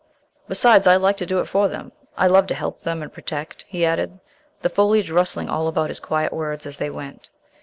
"Besides, 0.47 0.87
I 0.87 0.95
like 0.95 1.15
to 1.17 1.27
do 1.27 1.41
it 1.41 1.47
for 1.47 1.67
them. 1.67 1.91
I 2.17 2.25
love 2.25 2.47
to 2.47 2.55
help 2.55 2.79
them 2.81 3.03
and 3.03 3.13
protect," 3.13 3.65
he 3.67 3.85
added, 3.85 4.19
the 4.63 4.69
foliage 4.69 5.11
rustling 5.11 5.47
all 5.47 5.67
about 5.67 5.89
his 5.89 5.99
quiet 5.99 6.33
words 6.33 6.65
as 6.65 6.77
they 6.77 6.89
went. 6.89 7.29